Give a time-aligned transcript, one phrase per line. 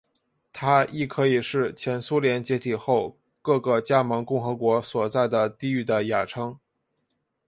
[0.51, 6.57] 它亦可以是前苏联解体后各个加盟共和国所在的地域的雅称。